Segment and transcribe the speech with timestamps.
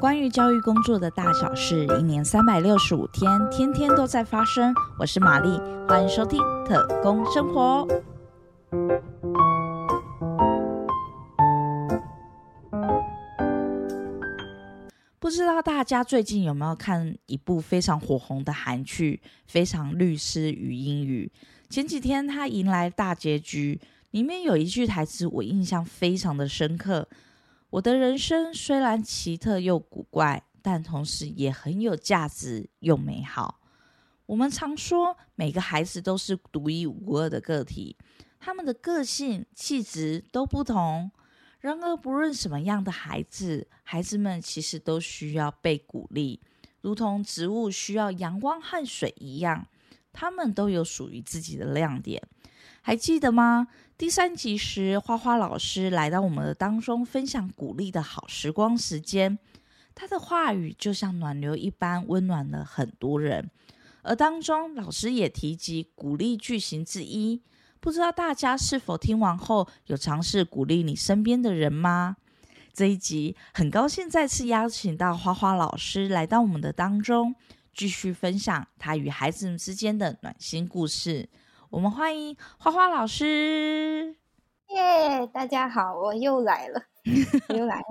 [0.00, 4.72] 关于教育工作的大小事，一年三百六十五天，天天都在发生。
[4.98, 7.86] 我是玛丽，欢迎收听《特工生活》。
[15.18, 21.30] 不知道大家最近有没有看一部非常火红的韩剧《非常律师与英语》？
[21.68, 23.78] 前几天它迎来大结局，
[24.12, 27.06] 里面有一句台词我印象非常的深刻。
[27.70, 33.60] 我的人生虽然奇特又古怪，但同时也很有价值又美好。
[34.26, 37.96] 我们常说每个孩子都是独一无二的个体，
[38.40, 41.12] 他们的个性、气质都不同。
[41.60, 46.40] 然而，不论什么样的孩子，孩子们其实都需要被鼓励，
[46.80, 49.68] 如同植物需要阳光和水一样，
[50.12, 52.20] 他们都有属于自己的亮点。
[52.82, 53.68] 还记得吗？
[53.98, 59.38] 第三集时，花花老师来到我们的当中，分享鼓励的好时光时间。
[59.94, 63.50] 他的话语就像暖流一般，温暖了很多人。
[64.02, 67.42] 而当中，老师也提及鼓励句型之一，
[67.80, 72.16] 不知道大家是否听完后有尝试鼓励你身边的人吗？
[72.72, 77.34] 这一集很高兴再次邀请到花花老师来到我们的当中，
[77.74, 81.28] 继续分享他与孩子们之间的暖心故事。
[81.70, 84.16] 我们欢迎花花老师，
[84.70, 85.24] 耶！
[85.32, 86.82] 大家好，我又来了，
[87.56, 87.84] 又来了。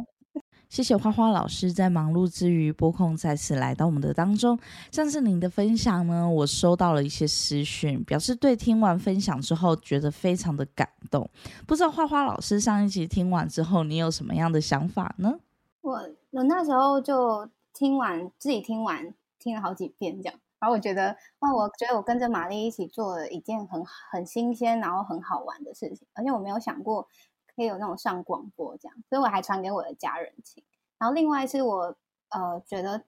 [0.67, 4.59] 谢谢花花老师在忙碌之余拨空再次来到我们的当中。
[4.91, 11.27] 上次您的分享呢，我收到了一些私讯，表示对听完分享之后觉得非常的感动。
[11.65, 15.39] 不知道花花老师上一集听完之后，你有什么样的想法呢？
[15.79, 15.93] 我
[16.31, 20.37] 我那时候就听完自己听完听了好几遍，这样。
[20.59, 27.07] 然后我觉得，哇，我觉得我跟着玛丽一起做了一件很很新鲜，然后很好玩的事情，而且我没有想过
[27.55, 30.63] 可以有那种上广播这样，所以我还传给我的家人听。
[30.97, 31.95] 然后另外是我
[32.29, 33.05] 呃觉得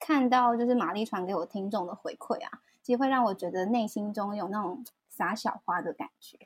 [0.00, 6.36] 看到就是玛丽传给我听众的回馈啊，其实会让我觉得内心中有那种撒小花的感觉，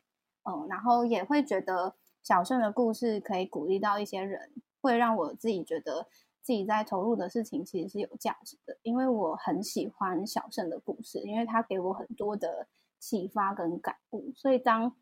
[0.44, 4.50] 嗯，然后也会觉得小盛的故事可以鼓励到一些人，
[4.82, 6.08] 会让我自己觉得。
[6.42, 12.66] 自己在投入的事情其实是有价值的，因为我很喜欢小盛的故事，因为他给我很多的
[12.98, 14.32] 启发跟感悟。
[14.34, 14.96] 所以当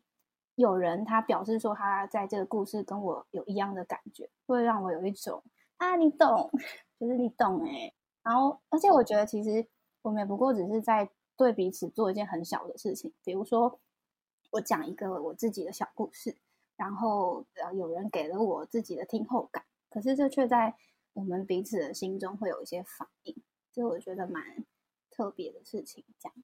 [0.53, 5.43] 有人他表示说他在这个故事跟我有一样的感觉，会让我有一种
[5.77, 6.51] 啊，你懂，
[6.99, 7.91] 就是你懂哎。
[8.21, 9.67] 然后，而且我觉得其实
[10.03, 13.79] 我们也不过只是在对彼此做一件很小的事情，比如说
[14.51, 16.37] 我讲一个我自己的小故事，
[16.75, 20.75] 然后呃有人给了我自己的听后感，可是这却在。
[21.21, 23.35] 我们彼此的心中会有一些反应，
[23.71, 24.65] 这我觉得蛮
[25.11, 26.03] 特别的事情。
[26.19, 26.35] 这样，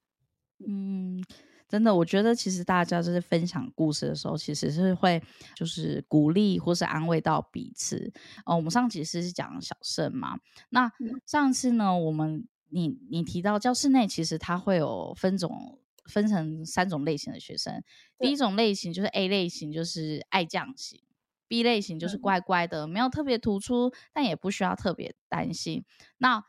[0.68, 1.20] 嗯，
[1.68, 5.20] 真的，我觉得其实大家就是分享故事的时候，其实是会
[5.56, 8.12] 就是鼓励或是安慰到彼此。
[8.46, 10.38] 哦，我们上集是讲小盛嘛，
[10.70, 10.88] 那
[11.26, 17.82] 上次呢，我们你你提到教室内其实它会有分种分成三种类型的学生，
[18.20, 21.02] 第一种类型就是 A 类型，就是爱将型。
[21.48, 25.84] B 类型就是乖乖的，没有特别突出，但也不需要特别担心。
[26.18, 26.44] 那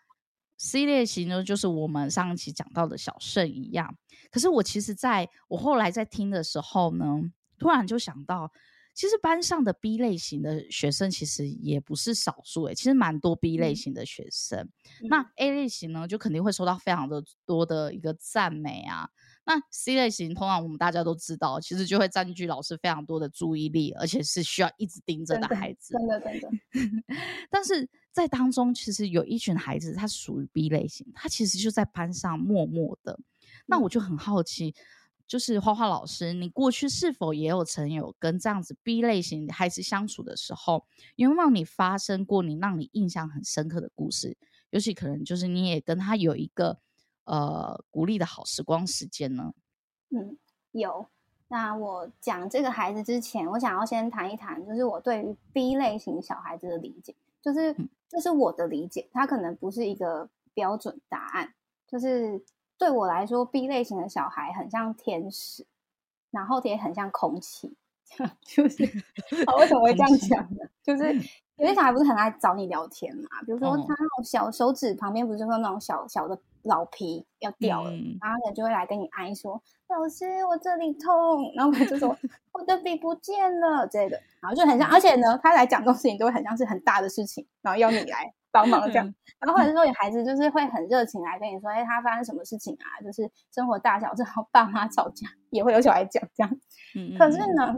[0.58, 3.96] C 类型呢，就是我们上一期讲到的小盛一样。
[4.30, 7.22] 可是我其实在我后来在听的时候呢，
[7.58, 8.52] 突然就想到，
[8.94, 14.70] 其实班上的 B 类型的学生其实也不是少数诶，其实蛮多 B 类型的学生。
[15.10, 19.10] 那 A 类型呢，就肯定会收到非常的多的一个赞美啊。
[19.50, 25.96] 那 C 类型通常我们大家都知道，其实就会占据老师非常多的注意力，而且是需要一直盯着的孩子。
[25.98, 26.50] 真的，真的。
[27.50, 33.20] 但是在当中，其实有一群孩子，他属于 B 类型，他其实就在班上默默的。
[33.66, 34.76] 那我就很好奇，
[35.26, 40.86] 就是花花老师，你过去是否也有曾有跟这样子 B 类型孩子相处的时候，
[41.16, 44.38] 有没有你发生过你让你印象很深刻的故事？
[44.70, 46.78] 尤其可能就是你也跟他有一个。
[47.29, 49.53] 呃，鼓励的好时光时间呢？
[50.09, 50.35] 嗯，
[50.72, 51.06] 有。
[51.47, 57.75] 那我讲这个孩子之前，我想要先谈一谈，就是我对于 B 类型小孩子的理解，就是
[58.07, 61.54] 这是我的理解，它可能不是一个标准答案。
[61.88, 62.44] 就是
[62.80, 65.63] 对我来说，B 类型的小孩很像天使，
[66.31, 67.75] 然后也很像空气，
[68.42, 68.83] 就是
[69.57, 70.65] 为什么会这样讲呢？
[70.81, 71.13] 就是
[71.57, 76.39] 有些小孩不是很爱找你聊天嘛，比如说他那种小手指旁边不是说那种小小的。
[76.63, 77.91] 老皮要掉了，
[78.21, 82.15] 然后他就会来跟你哀说：“老师，我这里痛。”然后我就说：
[82.51, 89.13] “我的笔不见了。”这个，然后就很像，而且呢，他来讲这种事情都会很像是很大的事情，然后要你来帮忙这样。
[89.39, 96.59] 然后或者是说，有孩子就是会很热情来跟你说：“哎，他发生什么事情啊？”就是生活大小事，然后爸妈吵架也会有小孩讲这样。
[97.17, 97.75] 可是呢，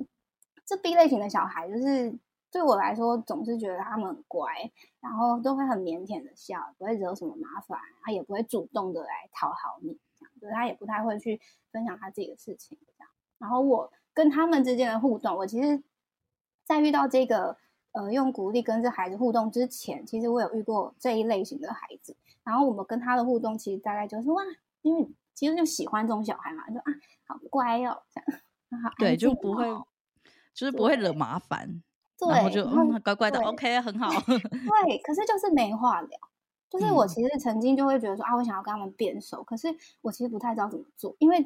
[0.65, 2.17] 这 B 类型的小孩就是
[2.51, 4.47] 对我来说，总是觉得他们很乖，
[5.01, 13.09] 然后都会很腼腆的笑，不会惹什么麻烦，他也不会主动的来讨好你，这样，就是他也不太会去分享他自己的事情，这样。
[13.39, 15.83] 然后我跟他们之间的互动，我其实，
[16.63, 17.57] 在遇到这个
[17.93, 24.43] 呃用鼓励跟这孩子互动之前，其实我有遇过这一类型的孩子，然后我们跟他的互动，其实大概就是哇，
[24.83, 26.93] 因为其实就喜欢这种小孩嘛，就啊
[27.25, 29.65] 好乖哦，这样， 对，就不会，
[30.53, 31.81] 就是不会惹麻烦。
[32.29, 34.09] 然后就嗯乖乖的，OK，很好。
[34.09, 36.19] 对，可是就是没话聊。
[36.69, 39.67] 就是我其实曾经就会觉得说啊，我想要跟他们变熟，可是
[40.01, 41.15] 我其实不太知道怎么做。
[41.19, 41.43] 因为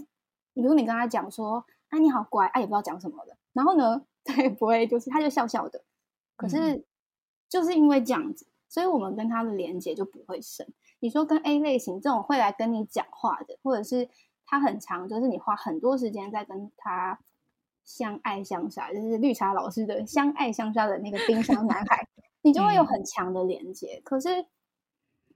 [0.53, 5.81] 如果你跟他讲说，啊你好乖，啊也不知道讲什么的，然后呢他也不会，就是他就笑笑的。
[6.35, 6.83] 可是
[7.49, 10.67] 就是因为这样子，所以我们跟他的连接就不会深。
[10.99, 14.09] 你说跟 A 类型这种会来跟你讲话的，或者是
[14.45, 17.19] 他很长，就是你花很多时间在跟他。
[17.85, 22.07] 相爱相杀，就是绿茶老师的相爱相杀的那个冰箱男孩，
[22.41, 24.01] 你就会有很强的连接。
[24.03, 24.47] 可是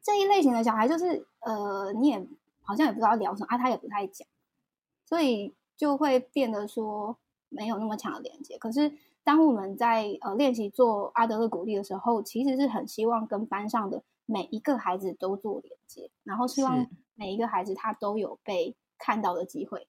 [0.02, 2.28] 这一类型的小孩，就是呃，你也
[2.62, 4.28] 好像也不知道聊什么啊，他也不太讲，
[5.06, 7.16] 所以就会变得说
[7.50, 8.58] 没有那么强的连接。
[8.58, 8.92] 可是
[9.24, 19.88] 当我们在呃练习做阿德勒鼓励的时候，其实是很希望跟班上的每一个孩子都做连接，然后希望每一个孩子他都有被看到的机会，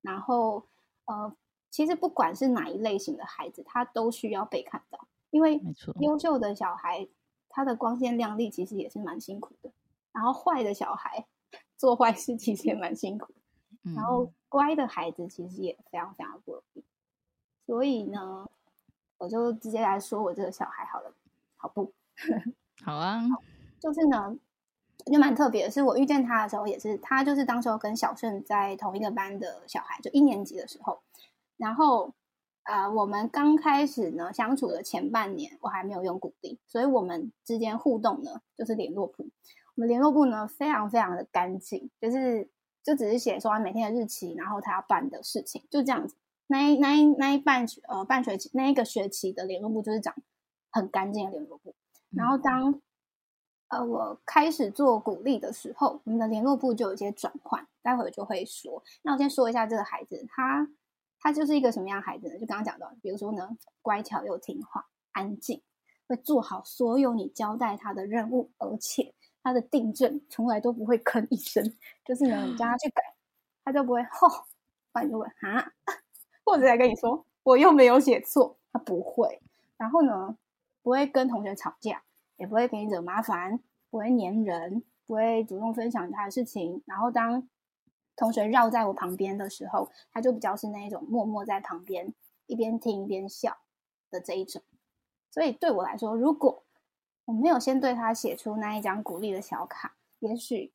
[0.00, 0.66] 然后
[1.04, 1.36] 呃。
[1.72, 5.58] 其实不管是哪一类型的孩子，他都需要被看到，因为
[6.00, 7.08] 优秀的小孩
[7.48, 9.72] 他的光鲜亮丽其实也是蛮辛苦的，
[10.12, 11.26] 然后坏的小孩
[11.78, 13.32] 做坏事其实也蛮辛苦，
[13.96, 16.84] 然后乖的孩子其实也非常非常不容易。
[17.64, 18.46] 所以呢，
[19.16, 21.14] 我就直接来说我这个小孩好了，
[21.56, 21.90] 好不？
[22.84, 23.22] 好啊，
[23.80, 24.36] 就是呢，
[25.06, 31.00] 就蛮特别的是，我遇见他的时候也是，他就是当时候跟小盛在同一个班的小孩，就一年级的时候。
[31.62, 32.12] 然后，
[32.64, 39.28] 呃，我们刚开始呢相处的前半年，我还没有用鼓励，所以我们之间互动呢就是联络簿。
[39.76, 42.50] 我们联络簿呢非常非常的干净，就是
[42.82, 46.16] 就只是写说每天的日期，然后他要办的事情，就这样子。
[46.48, 50.12] 那一那一那一半呃半学期那一个学期的联络簿就是讲
[50.72, 51.76] 很干净的联络簿。
[52.10, 52.80] 然后当
[53.68, 58.82] 呃我开始做鼓励的时候，我们的联络簿就有一些转换，待会就会说。
[59.02, 60.68] 那我先说一下这个孩子他。
[61.22, 62.38] 他就是一个什么样的孩子呢？
[62.38, 63.48] 就刚刚讲到，比如说呢，
[63.80, 65.62] 乖巧又听话，安静，
[66.08, 71.62] 会做好所有你交代他的任务，而且他的订正从来都不会吭一声。
[72.04, 73.02] 就是呢，你叫他去改，
[73.64, 74.28] 他就不会吼，
[74.92, 75.72] 不然就会啊，
[76.44, 79.40] 或者再跟你说我又没有写错，他不会。
[79.76, 80.36] 然后呢，
[80.82, 82.02] 不会跟同学吵架，
[82.36, 83.60] 也不会给你惹麻烦，
[83.90, 86.82] 不会粘人，不会主动分享他的事情。
[86.84, 87.48] 然后当
[88.22, 92.14] 同学绕在我旁边的时候，他就比较是那一种默默在旁边
[92.46, 93.58] 一边听一边笑
[94.12, 94.62] 的这一种。
[95.28, 96.62] 所以对我来说，如果
[97.24, 100.72] 我没有先对他写出那一张鼓励的小卡，也许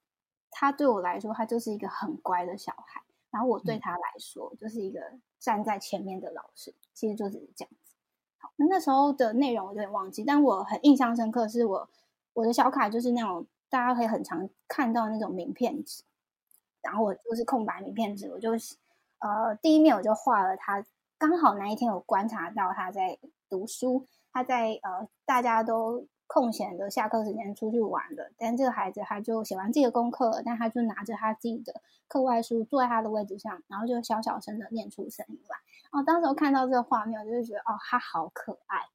[0.52, 3.02] 他对我来说，他就是一个很乖的小孩。
[3.32, 5.00] 然后我对他来说，就是一个
[5.40, 6.76] 站在前面的老师。
[6.94, 7.96] 其实就只是这样子。
[8.40, 11.90] 好，那那时候的内容我有点忘记，但我很印象深刻，是我
[12.34, 16.04] 我的小卡就是那种大家可以很常看到那种名片纸。
[16.88, 18.52] 然后我就是空白名片纸，我就
[19.20, 20.82] 呃第一面我就画了他，
[21.18, 23.20] 刚好那一天我观察到他在
[23.50, 35.58] 读书，他在呃大家都空闲的下课时间出去玩了，但这个孩子他就写完自己的功课，但他就拿着他自己的课外书坐在他的位置上，然后就小小声的念出声音来。
[35.92, 38.86] 哦，当时我看到这个画面，我就觉得哦他好可爱，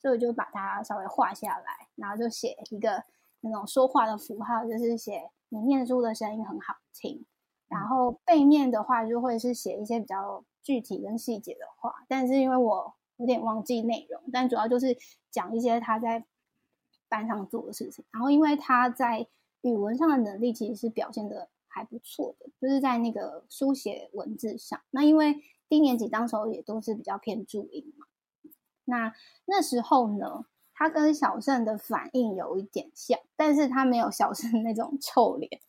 [0.00, 3.04] 所以我就把它稍微画下来，然后就写一个
[3.40, 7.24] 那种说话的符号，就是写你念书的声音很好听。
[7.72, 14.96] 然后背面的话就会是写一些比较具体跟细节的话，但是因为我有点忘记内容，但主要就是
[15.30, 16.24] 讲一些他在
[17.08, 18.04] 班上做的事情。
[18.10, 19.26] 然后因为他在
[19.62, 24.80] 语文上的能力其实是表现的还不错的，就是在那个书写文字上。
[24.90, 28.06] 那因为低年级当时候也都是比较偏注音嘛，
[28.84, 29.14] 那
[29.46, 35.60] 那时候呢，他跟小盛的反应有一点像，但是他没有小盛那种臭脸。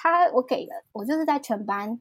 [0.00, 2.00] 他我给了，我就是在全班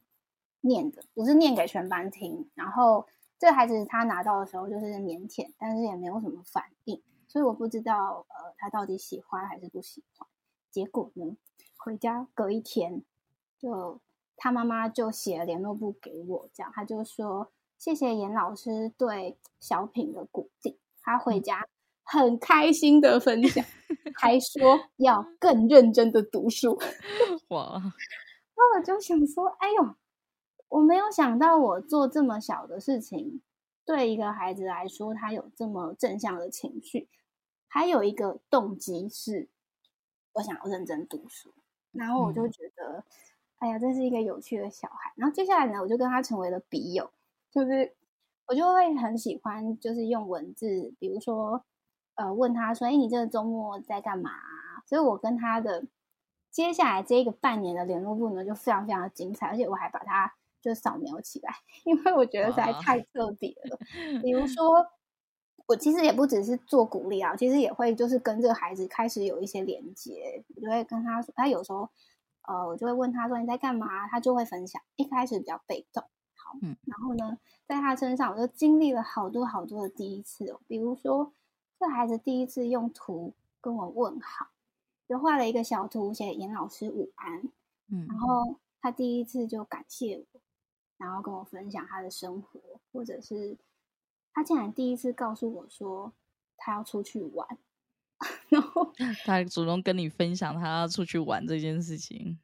[0.61, 2.47] 念的，我是念给全班听。
[2.53, 3.07] 然后
[3.39, 10.27] 这个孩子他拿到的时候就是腼腆，但是也没有什么反应，所以我不知道呃他到底喜欢还是不喜欢。
[10.69, 11.35] 结果呢，
[11.75, 13.01] 回家隔一天，
[13.57, 13.99] 就
[14.35, 21.67] 他妈妈就写了联络簿给我，这样他就说谢谢严老师对小品的鼓励，他回家。
[22.09, 23.63] 很开心的分享，
[24.15, 26.79] 还说要更认真的读书。
[27.49, 27.81] 哇！
[28.55, 29.95] 那我就想说，哎呦，
[30.69, 33.41] 我没有想到我做这么小的事情，
[33.85, 37.09] 对一个孩子来说，他有这么正向的情绪，
[37.67, 39.49] 还有一个动机是，
[40.33, 41.53] 我想要认真读书。
[41.91, 43.03] 然后我就觉得，
[43.59, 45.11] 哎呀，这是一个有趣的小孩。
[45.15, 47.11] 然后接下来呢，我就跟他成为了笔友，
[47.51, 47.93] 就是
[48.47, 51.63] 我就会很喜欢，就是用文字，比如说，
[52.17, 54.31] 呃，问他说：“哎，你这个周末在干嘛？”
[54.85, 55.85] 所以，我跟他的
[56.51, 60.33] 接下来这一个半年的联络簿呢，就非常非常的精彩，而且我还把它。
[60.59, 61.53] 就扫描起来，
[61.85, 63.77] 因为我觉得实在太特别了。
[64.21, 64.85] 比如 说，
[65.67, 70.43] 我其实也不只是做鼓励啊，其实也会就是跟这个孩子开始有一些连接。
[70.55, 71.87] 我就会跟他说，他有时候，
[72.49, 74.81] 呃，我就会问他说你在干嘛，他就会分享。
[74.95, 76.03] 一开始比较被动，
[76.35, 80.59] 好，嗯，然后呢，在他身上，我就经历了好多好多的第一次哦。
[80.67, 81.31] 比如说，
[81.79, 84.47] 这孩子第一次用图跟我问好，
[85.07, 87.43] 就画了一个小图写严老师午安，
[87.89, 90.39] 嗯，然后他第一次就感谢我。
[90.97, 92.59] 然后跟我分享他的生活，
[92.91, 93.55] 或者是
[94.33, 96.11] 他竟然第一次告诉我说
[96.57, 97.47] 他要出去玩，
[98.49, 98.91] 然后
[99.23, 102.39] 他主动跟你分享他要出去玩这件事情。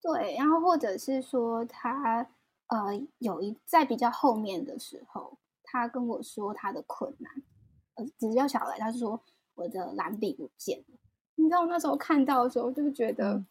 [0.00, 2.26] 对，然后或者是说他
[2.68, 7.42] 呃有一在比较后面的时候，他跟我说他的困难，
[7.98, 9.20] 呃，只叫小来，他说
[9.54, 10.98] 我的蓝笔不见了。
[11.34, 13.44] 你知道我那时候看到的时候，就觉得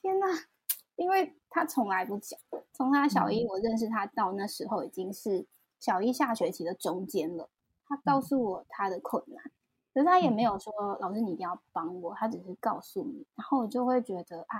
[0.00, 0.26] 天哪！
[0.96, 2.38] 因为他从来不讲，
[2.72, 5.44] 从他小一我认识他到那时候已经是
[5.80, 7.50] 小一下学期的中间了。
[7.86, 9.42] 他告诉我他的困难，
[9.92, 14.58] 可是他也没有说老师你一定要帮我，他只是告诉你，然后我就会觉得啊，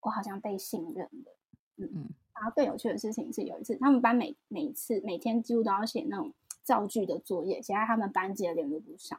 [0.00, 1.36] 我好像被信任了。
[1.76, 2.08] 嗯嗯。
[2.34, 6.32] 然后更有趣的事情是，有一次他们班每每次每天几乎都要写那种
[6.66, 9.18] 造句的作业，写在他们班级的联络簿上。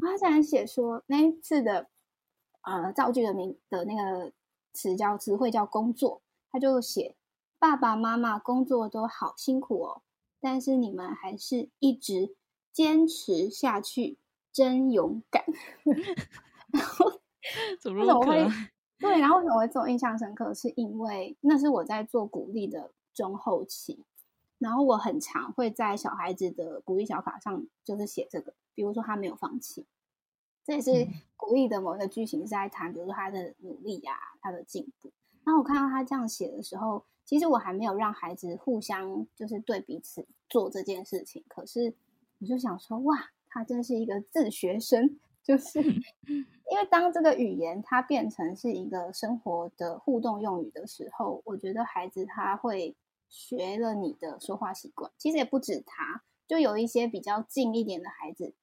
[0.00, 1.88] 他竟然写说那一次的
[2.62, 4.32] 呃造句的名的那个。
[4.74, 7.16] 词叫词汇叫工作，他就写
[7.58, 10.02] 爸爸妈妈工作都好辛苦哦，
[10.40, 12.36] 但是你们还是一直
[12.72, 14.18] 坚持下去，
[14.52, 15.44] 真勇敢。
[16.70, 17.06] 然后
[17.90, 18.46] 为什么会
[19.00, 19.18] 对？
[19.18, 20.54] 然后为什么会这种印象深刻？
[20.54, 24.04] 是因为那是我在做鼓励的中后期，
[24.58, 29.86] 然后我很常会在小孩子的鼓励小卡上就是写这个，比如说他没有放弃。
[30.64, 34.12] 这也是鼓励的某一个剧情是在谈，比如说他的努力呀，
[34.42, 35.10] 他的进步。
[35.44, 41.42] 然后我看到他这样写的时候，其实我还没有让孩子互相就是对彼此做这件事情。
[41.48, 41.94] 可是
[42.38, 52.94] 我就想说，哇，他真是一个自学生，就是因为当这个语言它变成是一个生活的互动用语的时候，我觉得孩子他会
[53.28, 55.10] 学了你的说话习惯。
[55.18, 58.54] 其实也不止他，就有一些比较近一点的孩子。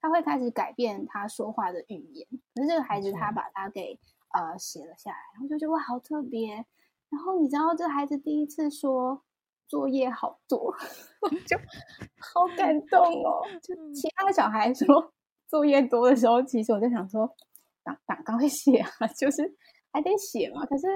[0.00, 3.98] 他会开始改变他说话的语言，可是这个孩子他把他给
[4.34, 6.54] 呃写了下来，然后就觉得哇好特别。
[7.08, 9.22] 然后你知道这孩子第一次说
[9.66, 10.74] 作业好多，
[11.22, 11.56] 我 就
[12.18, 13.40] 好感动哦。
[13.62, 15.14] 就其他的小孩说
[15.48, 17.26] 作业多的时候，其实我就想说，
[17.82, 19.56] 赶赶赶快写啊， 就是
[19.90, 20.66] 还得写嘛。
[20.66, 20.86] 可是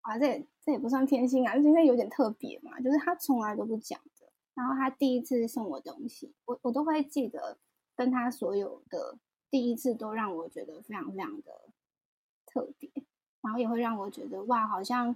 [0.00, 4.26] 啊，这这也不算偏心啊，就是因为有点特别嘛，就是他从来都不讲的。
[4.54, 7.58] 然后他第一次送我东西，我我都会记得。
[7.94, 9.18] 跟他所有的
[9.50, 11.68] 第一次都让我觉得非常非常的
[12.46, 12.90] 特别，
[13.42, 15.14] 然后也会让我觉得哇，好像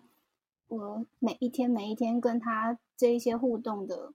[0.69, 4.12] 我每一天每一天跟他这一些互动的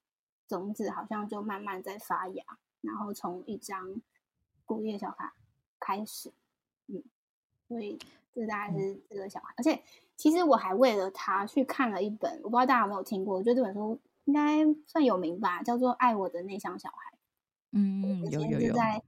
[0.48, 2.46] 种子，好像就慢慢在发芽，
[2.82, 4.00] 然后从一张
[4.64, 5.34] 鼓励小卡
[5.80, 6.32] 开始，
[6.86, 7.04] 嗯，
[7.68, 7.98] 所以
[8.32, 9.82] 这大概是这个小孩，而且
[10.22, 17.18] 其实我还为了他去看了一本，我不知道大家有没有听过，我觉得这本书应该算有名吧，叫做《爱我的内向小孩》。
[17.72, 18.72] 嗯，有有有。
[18.72, 19.02] 在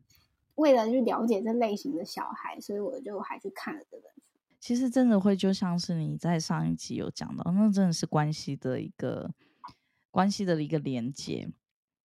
[0.56, 4.22] 为了去了解这类型的小孩，所以我就还去看了这本书。
[4.60, 9.30] 其实真的会就像是你在上一集有讲到，那真的是关系的一个
[10.10, 11.48] 关系的一个连接。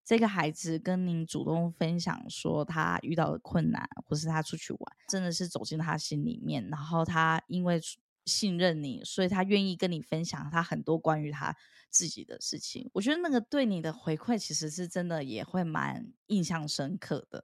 [0.04, 6.68] 这个孩子跟您主动分享说他遇到的困难，或是他出去玩，真的是走进他心里面。
[6.68, 7.80] 然后他因为
[8.28, 11.56] 信任你，所以他愿意跟你分享他很多关于他。
[11.90, 17.42] 自己的事情，我觉得那个对你的回馈其实是真的也会蛮印象深刻的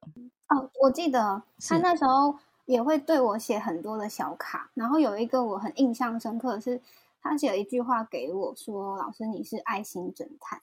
[0.49, 0.69] 哦。
[0.79, 6.79] 我记得他那时候也会对我写很多的小卡，然后有一个我很印象深刻的是，
[7.23, 10.61] 他写了一句话给我说：“老师，你是爱心侦探。”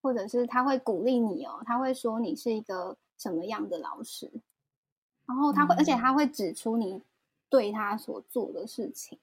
[0.00, 4.32] 或者是他会鼓励你哦，他会说你是一个什么样的老师，
[5.26, 7.02] 然后他会，而且他会指出你
[7.50, 9.18] 对他所做的事情。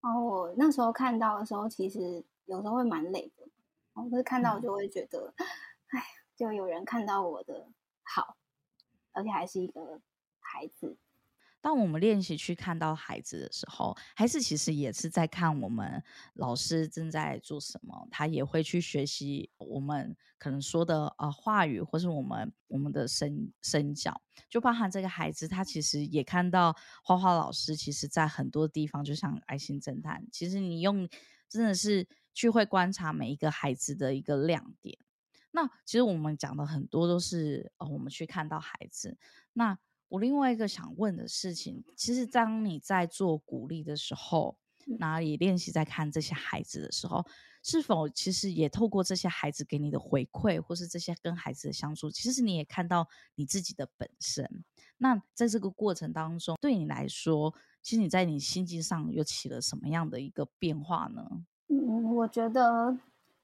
[0.00, 2.24] 然后我那时候看到的时候，其实。
[2.48, 3.46] 有时候会蛮累的，
[3.92, 5.34] 然后可是看到就会觉得，
[5.88, 6.02] 哎，
[6.34, 7.68] 就有人看到我的
[8.02, 8.38] 好，
[9.12, 10.00] 而且还是一个
[10.40, 10.96] 孩子。
[11.60, 16.02] 当我们练习去看到孩子的时候，孩子其实也是在看我们
[16.34, 31.08] 老师正在做什么，他也会去学习我们可能说的呃话语，或是我们我们的声声角，就包含这个孩子，他其实也看到花花老师，其实在很多地方就像爱心侦探，其实你用
[31.48, 34.96] 真的是去会观察每一个孩子的一个亮点。
[35.50, 39.18] 那其实我们讲的很多都是呃，我们去看到孩子。
[39.54, 39.76] 那
[40.08, 44.56] 我另外一个想问的事情，其实当你在做鼓励的时候，
[44.98, 47.24] 哪里练习在看这些孩子的时候，
[47.62, 54.64] 是否其实也透过这些孩子给你的回馈，或是这些跟孩子的相处，其实你也看到你自己的本身。
[54.96, 61.44] 那在这个过程当中，对你来说，其实你在你心境上又起了什么样的一个变化呢？
[61.68, 62.96] 嗯，我觉得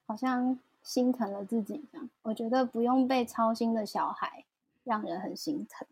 [0.06, 2.08] 好像心疼了自己一样。
[2.22, 4.46] 我觉得不用被操心的小孩，
[4.82, 5.86] 让人很心疼。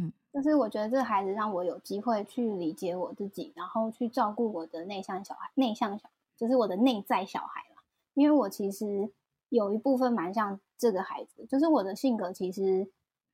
[0.00, 7.82] 嗯，就是我觉得这个孩子让我有机会去理解我自己，然后去照顾我的内向小孩，内向小就是我的内在小孩了。
[8.14, 9.10] 因为我其实
[9.50, 12.90] 有一部分蛮像这个孩子，就是我的性格其实，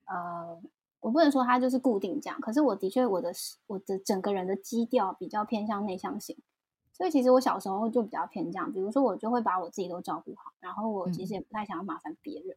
[0.07, 0.61] 呃，
[1.01, 3.33] 我不能说他就是固定这样，可是我的确我的
[3.67, 6.37] 我的整个人的基调比较偏向内向型，
[6.93, 8.73] 所以其实我小时候就比较偏这样。
[8.73, 12.57] 比如说我就会把我自己都照顾好，然后我其实也不太想要麻烦别人，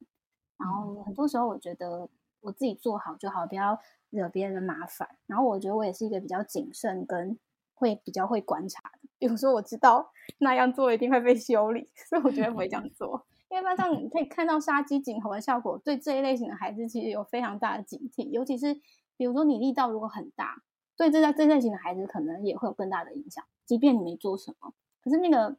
[0.58, 2.08] 然后很多时候我觉得
[2.41, 3.79] 我自己做好就好，不要。
[4.12, 7.38] 惹别人的麻烦，然后我觉得我也是一个比较谨慎跟
[7.75, 9.08] 会比较会观察的。
[9.19, 13.24] 比如说我知道那样做一定会被修理，所以我觉得不会这样做。
[13.51, 18.27] 因为班上你可以看到杀鸡儆猴的效果，对这一类型的孩子其实有非常大的警惕。
[18.29, 18.74] 尤其是
[19.15, 20.63] 比如说你力道如果很大，
[20.98, 23.46] 对这在这类型的孩子可能也会有更大的影响。
[23.67, 25.55] 即便你没做什么，可是那个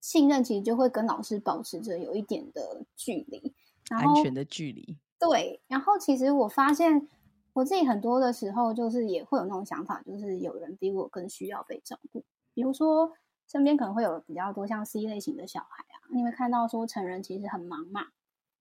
[0.00, 3.54] 信任其实就会跟老师保持着有一点的距离，
[3.90, 4.98] 安全的距离。
[5.20, 7.06] 对，然后其实我发现。
[7.52, 12.22] 我自己很多的时候，就是也会有那种想法，就是有人比我更需要被照顾。
[12.54, 13.12] 比如说，
[13.48, 18.06] 身边可能会有比较多像 C 类型的小孩啊，你会看到说成人其实很忙嘛。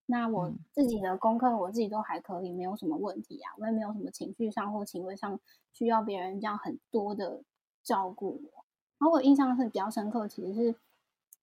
[0.07, 5.39] 那我自己的功课我自己都还可以，没有什么问题啊，我也没有什么情绪上或行为上
[5.71, 7.43] 需要别人这样很多的
[7.83, 8.65] 照顾我。
[8.97, 10.75] 然后我印象是比较深刻，其实是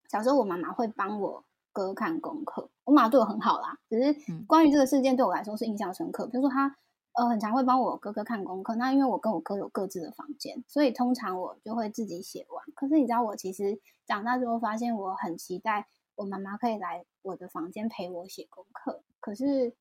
[0.09, 1.45] 小时候我妈妈会帮我
[1.85, 3.77] 哥看功课，我妈妈对我很好啦。
[3.89, 4.15] 只是
[4.47, 6.75] 关于这个事件对我来说是印象深刻，比如说她。
[7.13, 8.75] 呃，很常会帮我哥哥看功课。
[8.75, 12.63] 那因为我跟我哥有各自的房间，所以通常我就会自己写完。
[12.75, 19.01] 可是你知道，我其实长大之后发现，我很期待我妈妈可以来我的房间陪我写功课。
[19.19, 19.73] 可是，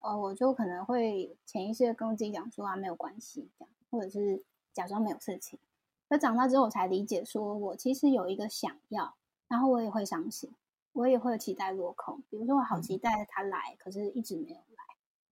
[0.00, 5.58] 呃，我就可能会潜意识的跟自己讲说啊，没有关系，这样，或者是假装没有事情。
[6.08, 9.14] 那长大之后，我才理解，说我其实有一个想要，
[9.46, 10.50] 然后我也会伤心，
[10.98, 12.20] 我也会期待落空。
[12.28, 14.84] 比如说，我好期待他来，可是一直没有来。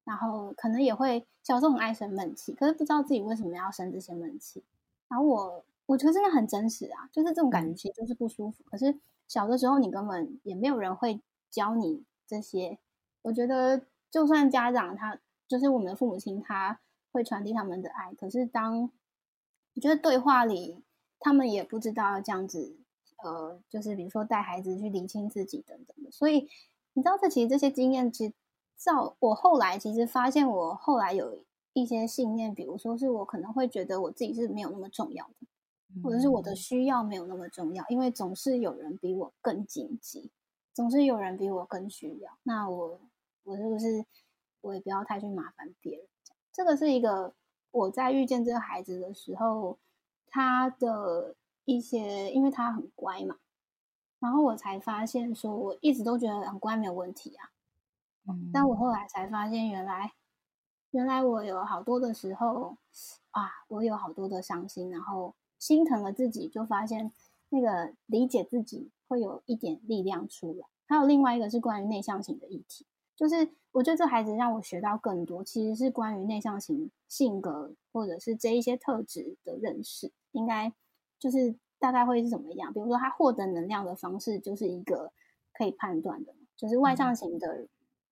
[0.04, 4.62] 然后可能也会小时候很爱生闷气，可是不知道自己为什么要生这些闷气。
[5.08, 8.62] 然后我我觉得真的很真实啊，就是这种感觉其实就是不舒服。
[8.70, 12.78] 可是小的时候你根本也没有人会教你这些。
[13.22, 16.78] 我觉得就算家长他就是我们的父母亲，他
[17.10, 18.88] 会传递他们的爱，可是当
[19.74, 20.84] 我觉得对话里
[21.18, 22.76] 他们也不知道要这样子，
[23.26, 26.10] 呃，就是比如说带孩子去理清自己等等的。
[26.10, 26.48] 所以
[26.94, 28.34] 你知道，这其实这些经验其实。
[28.78, 40.30] 照我后来其实发现，我后来有一些信念，比如说是我可能会觉得我自己是没有那么重要的，或者是我的需要没有那么重要，因为总是有人比我更紧急，
[40.74, 42.36] 总是有人比我更需要。
[42.42, 43.00] 那我
[43.44, 44.04] 我是不是
[44.60, 46.06] 我也不要太去麻烦别人？
[46.52, 47.32] 这个是一个
[47.70, 49.78] 我在遇见这个孩子的时候，
[50.28, 51.34] 他的
[51.66, 53.36] 一些，因为他很乖嘛，
[54.18, 57.50] 然后我才发现说，我一直都觉得很乖没有问题啊。
[58.52, 60.12] 但我后来才发现，原来
[60.90, 62.76] 原来我有好多的时候
[63.30, 67.12] 啊，我有好多的伤心，然后心疼了自己，就发现
[67.50, 70.66] 那个理解自己会有一点力量出来。
[70.86, 80.72] 还有另外一个是关于内向型的议题，就是我觉得这孩子让我学到更多，其实是关于内向型性格或者是这一些特质的认识，应该
[81.18, 82.72] 就是大概会是怎么样？
[82.72, 85.12] 比如说他获得能量的方式就是一个
[85.52, 87.66] 可以判断的，就是外向型的。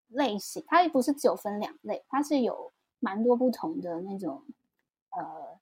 [0.08, 4.42] 类型，它不是只有分两类，它是有蛮多不同的那种，
[5.10, 5.58] 呃，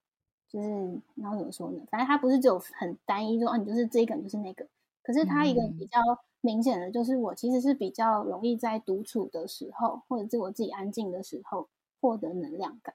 [0.47, 0.69] 就是
[1.15, 1.81] 然后怎么说呢？
[1.91, 4.67] 反正它不是只有很单一，说哦，你就是这个，就是那个。
[5.03, 6.01] 可是它一个比较
[6.43, 11.69] 明显的，就是我其实是比较容易在独处的时候，或者是我自己安静的时候
[12.01, 12.95] 获得能量感。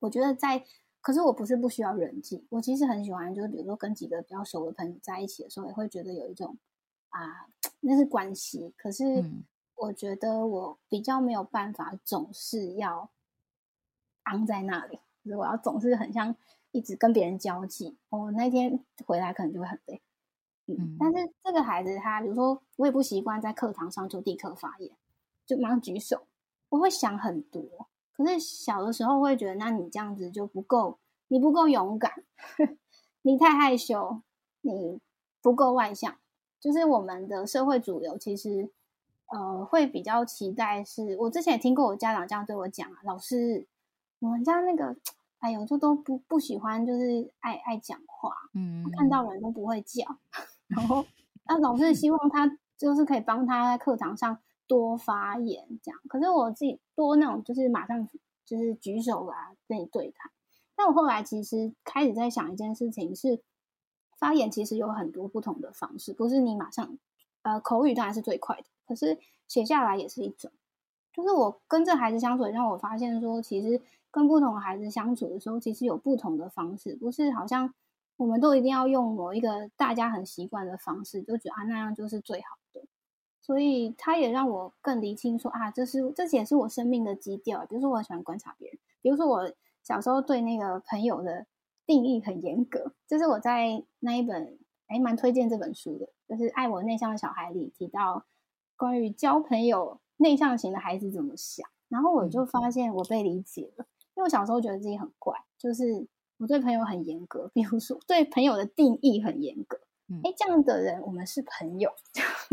[0.00, 0.64] 我觉得在，
[1.08, 6.54] 可是我不是不需要人际，我其实很喜欢，就是比如说跟几个比较熟的朋友在一起的时候，也会觉得有一种
[7.08, 7.48] 啊，
[7.80, 8.74] 那是关系。
[8.76, 9.24] 可是。
[9.80, 13.08] 我觉得我比较没有办法，总是要
[14.24, 16.34] 昂在那里，就是我要总是很像
[16.72, 20.02] 一直跟别人交际，我那天回来可能就会很累。
[20.66, 24.90] 嗯，但是这个孩子他，比如说我也不习惯在课堂上就立刻发言，
[25.46, 26.26] 就马上举手，
[26.70, 27.62] 我会想很多。
[28.18, 32.12] 可是小的时候会觉得，那你这样子就不够，你不够勇敢，
[33.22, 34.20] 你太害羞，
[34.62, 35.00] 你
[35.40, 36.16] 不够外向。
[36.58, 38.68] 就是我们的社会主流其实，
[39.26, 41.16] 呃，会比较期待是。
[41.20, 43.68] 我之前也听过我家长这样对我讲啊，老师，
[44.18, 44.96] 我们家那个，
[45.38, 50.04] 哎呦，就都不不喜欢，就是爱爱讲话，嗯，看到人都不会叫，
[50.66, 51.06] 然后
[51.46, 54.40] 那老师希望他就是可以帮他在课堂上。
[54.68, 58.06] 多发言这样，可是我自己多那种就是马上
[58.44, 60.30] 就是举手啊跟你对谈。
[60.76, 63.40] 但我后来其实开始在想一件事情，是
[64.16, 66.96] 发言其实有很多不同的方式，不是你马上
[67.42, 70.52] 呃口语当然是最快的，可是写下来也是一种。
[71.12, 77.74] 就是我跟这孩子相处，让我发现说，其实跟不同的孩子相处的时候，其实有不同的方式，不是好像
[78.16, 82.56] 我们都一定要用某一个大家很习惯的方式，就觉得啊那样就是最好。
[83.48, 87.64] 所以他也让我更理清说啊，这是这也是我生命的基调。
[87.64, 88.78] 比如说，我喜欢观察别人。
[89.00, 89.50] 比如说，我
[89.82, 91.46] 小时候对那个朋友的
[91.86, 92.92] 定义很严格。
[93.06, 94.58] 这是我在那一本
[94.88, 98.26] 哎蛮推荐这本书的，就是《爱我内向的小孩》里提到
[98.76, 101.66] 关于交朋友内向型的孩子怎么想。
[101.88, 106.06] 然后我就发现我被理解了，因为我小时候觉得自己很怪，就是
[106.36, 107.50] 我对朋友很严格。
[107.54, 109.80] 比如说，对朋友的定义很严格。
[110.24, 111.90] 哎，这样的人我们是朋友。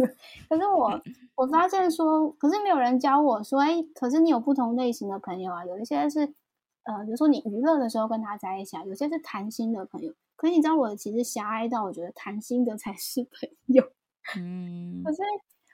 [0.49, 1.01] 可是我
[1.35, 6.33] 我发现说，可是没有人教我说，哎，可是你有不同类型的朋友啊，有一些是
[6.83, 10.13] 呃，比如说你娱乐的时候跟他在一起啊，有些是谈心的朋友。
[10.35, 13.83] 可是你知道，我其实狭隘到我觉得谈心的才是朋友。
[14.37, 15.21] 嗯，可是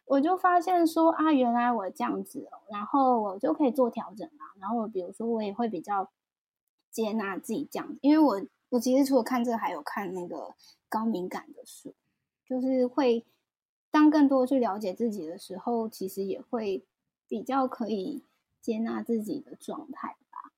[0.05, 4.53] 我就发现说啊，原来我这样子，然后我就可以做调整啊。
[4.59, 6.11] 然后比如说，我也会比较
[6.91, 10.53] 接纳自己这样子，因为我我其实除了看这个，还有看那个。
[10.91, 11.95] 高敏感的书，
[12.45, 13.25] 就是会
[13.89, 16.85] 当更多去了解自己的时候，其实也会
[17.29, 18.25] 比较可以
[18.59, 20.51] 接纳自己的状态吧。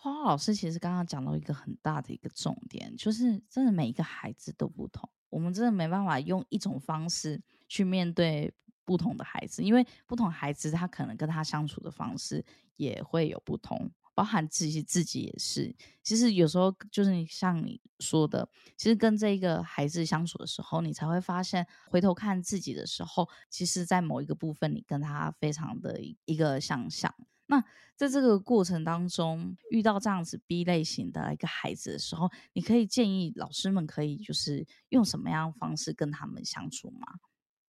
[0.00, 8.50] 花花老师其实刚刚讲到一个很大的一个重点，就是真的每一个孩子都不同，我们真的没办法用一种方式去面对
[8.86, 12.42] 不同的孩子，因为不同孩子他可能跟他相处的方式
[12.76, 13.90] 也会有不同。
[14.16, 27.14] 包含自己自己也是，其实有时候就是你像你说的，其实跟这个孩子相处的时候，你才会发现，回头看自己的时候，其实，在某一个部分，你跟他非常的一个相像。
[27.48, 27.62] 那
[27.94, 37.06] 在这个过程当中，遇到这样子 B 类型的一个孩子的时候，你可以建议老师们可以就是用什么样方式跟他们相处吗？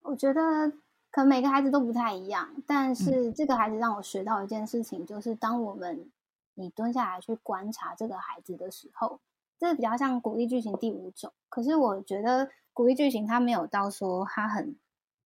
[0.04, 0.72] 我觉得
[1.12, 6.10] 可能每个孩子都不太一样，但是这个孩子让我学到一件事情，就是当我们
[6.58, 9.20] 你蹲下来去观察这个孩子的时候，
[9.60, 11.32] 这比较像鼓励剧情第五种。
[11.50, 14.76] 可是我觉得鼓励剧情它没有到说它很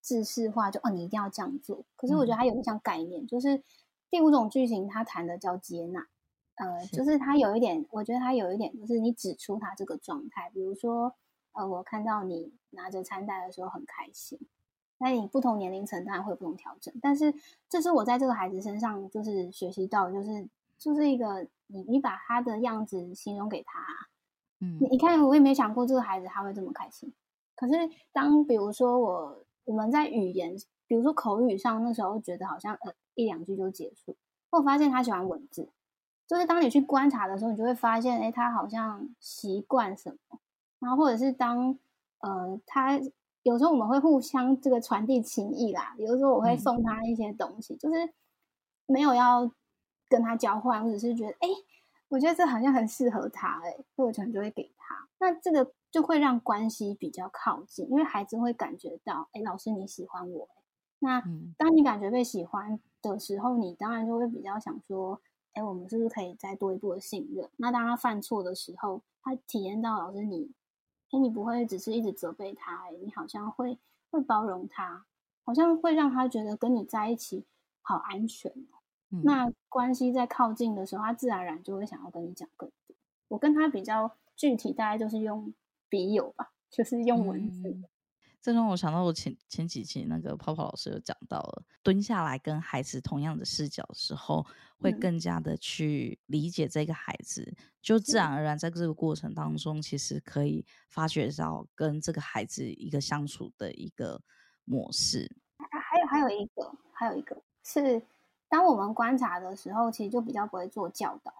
[0.02, 1.86] 制式化，就哦你一定要这样做。
[1.96, 3.64] 可是我觉得它有一项概念，就是
[4.10, 6.06] 第五种剧情它谈的叫接纳。
[6.56, 11.16] 呃，就是它有一点，我觉得它有一点，就是你指出他这个状态，比如说
[11.54, 14.38] 呃，我看到你拿着餐袋的时候很开心。
[14.98, 17.34] 那你不同年龄层当然会有不同调整，但是
[17.70, 20.50] 这是我在这个孩子身上就是学习到，就是。
[20.82, 23.80] 就是一个你，你把他的样子形容给他，
[24.62, 27.14] 嗯，你看，我也没想过这个孩子他会这么开心。
[27.56, 27.74] 可是
[28.12, 30.56] 当比如说我我们在语言，
[30.88, 34.16] 比如说口语上，那时候觉得好像呃一两句就结束，
[34.50, 35.70] 我发现他喜欢文字。
[36.26, 40.40] 就是当你去观察的时候，你就会发现，哎，他好像习惯什么，
[40.80, 41.78] 然后或者是当
[42.22, 43.00] 呃他
[43.44, 48.12] 有时候我们会互相这个传递情谊啦，比如说我会送他一些东西，就是
[48.88, 49.52] 没有要。
[50.12, 51.48] 跟他交换，或者是觉得，哎，
[52.10, 55.08] 我觉得这好像很适合他，哎，所以我可能就会给他。
[55.18, 60.50] 那这个就会让关系比较靠近，因为孩子会感觉到，哎，老师你喜欢我。
[61.00, 61.24] 那
[61.58, 65.22] 当你感觉被喜欢的时候，你当然就会比较想说，
[65.54, 67.50] 哎，我们是不是可以再多一步的信任？
[67.56, 70.52] 那当他犯错的时候，他体验到老师你，
[71.12, 75.06] 哎，你不会只是一直责备他，哎，你好像会会包容他，
[75.44, 77.46] 好像会让他觉得跟你在一起
[77.82, 78.81] 好安全哦。
[79.24, 82.96] 那关系在靠近的时候，他自然而然就会想要跟你讲更多。
[83.28, 85.54] 我跟他比较具体，大概就是用
[85.90, 87.78] 笔友吧，就是用文字。
[88.42, 94.46] 这让我想到我前前几期那个泡泡老师有讲到了，蹲下来跟孩子同样的视角的时候，
[94.80, 104.22] 会更加的去理解这个孩子，就自然而然在这个过程当中，其实可以发掘到跟这个孩子一个相处的一个
[104.66, 105.36] 模式。
[105.58, 108.02] 还有还有一个，还有一个是。
[108.52, 111.32] 当我们观察的时候，其实就比较不会做教导。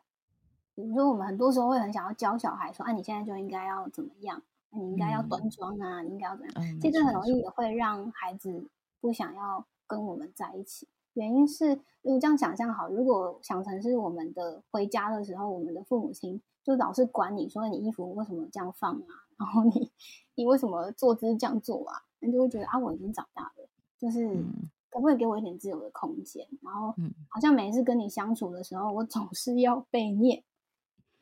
[0.74, 4.42] 比比如说，我们很多时候会很想要教小孩说：“啊，你现在就应该要怎么样？
[4.70, 8.66] 你应该要端庄啊，你应该要怎样？”其实很容易也会让孩子
[9.02, 10.88] 不想要跟我们在一起。
[11.14, 19.92] 原因是，如果这样想象好，如果想成是我们的回家的时候，我们的父母亲就老是管你说你衣服为什么这样放啊，然后你
[20.36, 23.68] 你为什么坐姿这样做啊，你就会觉得啊，我已经长大了，
[24.00, 24.44] 就是
[24.92, 26.46] 可不可以给我一点自由的空间？
[26.62, 26.94] 然后
[27.30, 30.44] 好像每一次跟你相处的时候，我总是要被念。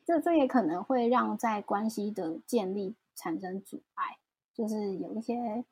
[0.04, 4.18] 这这也可能会让在关系的建立产生阻碍，
[4.52, 5.64] 就是有一些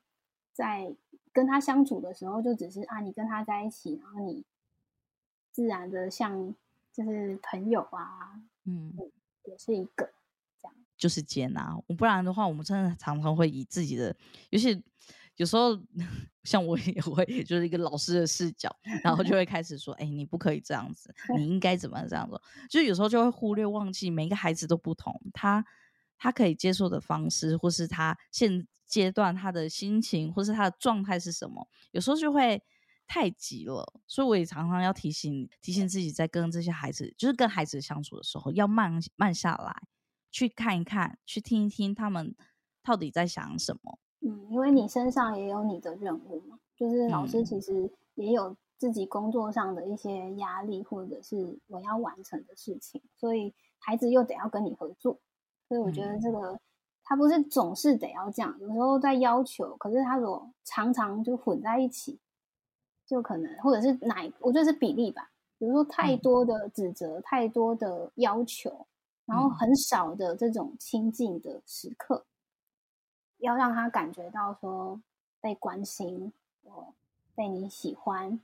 [0.53, 0.95] 在
[1.33, 4.45] 跟他相处的时候，就只是啊，你跟他在一起，然后你
[5.51, 6.55] 自然的像
[6.93, 8.93] 就是朋友啊，嗯，
[9.43, 10.09] 也是一个
[10.61, 11.77] 这样，就是接纳。
[11.97, 14.15] 不然的话，我们真的常常会以自己的，
[14.51, 14.81] 尤其。
[15.39, 15.71] 有时候，
[16.43, 18.69] 像我也会，就是一个老师的视角，
[19.03, 25.65] 然后就会开始说：“哎，你不可以这样子，你应该怎么这样做？”就有时候就会忽略、忘记，每一个孩子都不同，他
[26.17, 32.61] 他可以接受的方式，或是他现阶段他的心情，或是他的状态是什么，有时候就会
[33.07, 33.93] 太急了。
[34.07, 39.83] 所以我也常常要提醒提醒自己，在跟这些孩子，就是跟孩子相处的时候，要慢慢下来，
[40.31, 42.35] 去看一看，去听一听他们
[42.83, 43.99] 到底在想什么。
[44.21, 55.17] 嗯，因为你身上也有你的任务嘛，就是老师其实也有自己工作上的一些压力，或者是我要完成的事情，所以孩子又得要跟你合作，
[55.67, 56.59] 所以我觉得这个
[57.03, 62.19] 他不是总是得要这样，有时候在要求，可是他如果常常就混在一起，
[63.07, 68.85] 就可能或者是哪，我觉得是比例吧，比如说太多的指责，太多的要求，
[69.25, 72.25] 然后很少的这种亲近的时刻。
[73.39, 75.01] 要让他感觉到说
[75.41, 76.31] 被关心，
[76.63, 76.93] 我
[77.35, 78.39] 被你喜欢，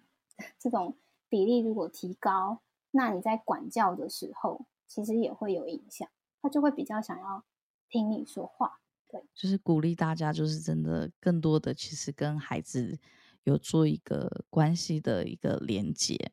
[0.58, 0.95] 这种
[1.29, 2.60] 比例如果提高，
[2.91, 6.08] 那你在管教的时候其实也会有影响，
[6.41, 7.43] 他就会比较想要
[7.89, 8.79] 听你说话。
[9.08, 12.97] 对，就是鼓励大家，就是真的更多的其实跟孩子
[13.43, 16.31] 有做一个关系的一个连接。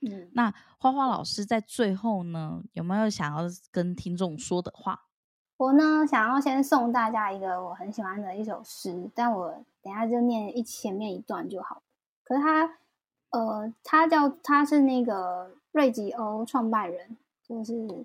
[0.00, 5.06] 嗯，那花花老师在最后呢，有没有想要跟听众说的话？
[5.58, 11.82] 我呢，想要先送大家一个我很喜欢的一首诗，但我等下就念一前面一段就好。
[12.24, 12.76] 可是他，
[13.30, 18.04] 呃，他叫他是那个瑞吉欧创办人，就是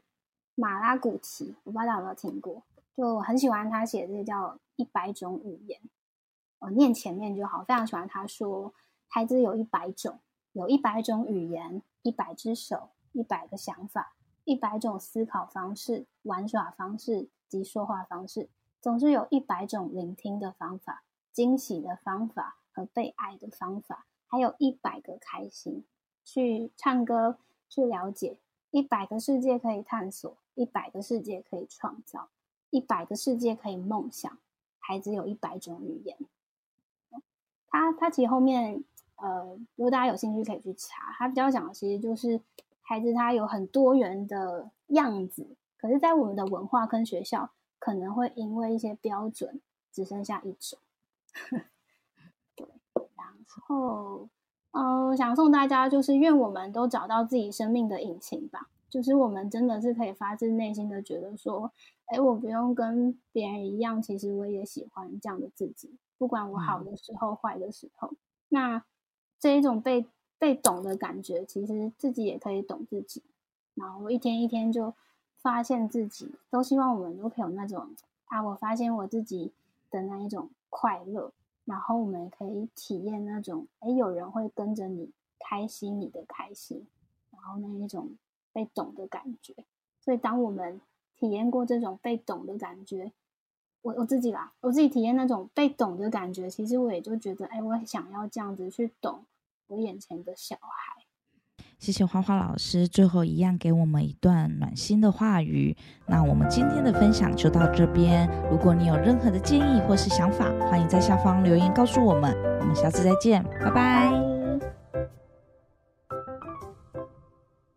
[0.56, 2.64] 马拉古奇，我不知道大家有没有听过。
[2.96, 5.82] 就我很喜欢他写的叫一百种语言，
[6.60, 7.66] 我念前面就好。
[7.66, 8.74] 非常喜欢他说，
[9.10, 10.20] 孩子有一百种，
[10.54, 14.14] 有一百种语言，一百只手，一百个想法，
[14.52, 17.30] 一百种思考方式、玩耍方式。
[17.52, 18.48] 及说话方式，
[18.80, 25.84] 总是有一百种聆听的方法、惊喜的方法和被爱的方法，还有一百个开心
[26.24, 32.30] 去唱歌、去了解，一百个世界可以探索，一百个世界可以创造，
[32.70, 34.40] 一百个世界可以梦想。
[34.80, 36.18] 孩子有一百种语言。
[37.68, 38.82] 他他其实后面，
[39.18, 42.40] 呃，如果大家有兴趣可以去查，他比较讲的其实就是
[42.92, 45.56] 孩子他有很多元的样子。
[45.78, 49.62] 可是，在我们的文化跟学校，可能会因为一些标准，
[49.94, 50.78] 只剩下一种。
[52.54, 52.68] 对，
[53.16, 54.28] 然后，
[54.72, 58.68] 呃，想送大家，就是愿我们都找到自己生命的引擎吧。
[58.90, 61.72] 就是我们真的是可以发自内心的觉得说，
[62.08, 65.96] 哎，我不用跟别人一样，其实我也喜欢这样的自己。
[66.18, 68.12] 不管我好的时候、坏的时候，
[68.50, 68.84] 那
[69.40, 70.06] 这一种被
[70.42, 73.22] 被懂的感觉，其实自己也可以懂自己。
[73.76, 74.94] 然后一天一天就。
[75.44, 79.52] 发现自己，都希望我们都可以有那种啊，我发现我自己
[79.90, 81.32] 的那一种快乐，
[81.66, 86.86] 然后我们可以体验那种，哎，有人会跟着你开心，你的开心，
[87.32, 88.12] 然后那一种
[88.54, 89.56] 被懂的感觉。
[90.00, 90.80] 所以，当我们
[91.18, 93.12] 体验过这种被懂的感觉，
[93.82, 99.24] 我我自己啦，我自己体验那种被懂的感觉，其实我也就觉得，哎，我想要这样子去懂
[99.72, 101.06] 我眼前的小孩。
[101.80, 105.76] 谢谢花花老师，最后一样给我们一段暖心的话语。
[106.06, 108.30] 那我们今天的分享就到这边。
[108.52, 112.36] 如果你有任何的建议或是想法，欢迎在下方留言告诉我们。
[112.60, 114.21] 我们下次再见，拜拜。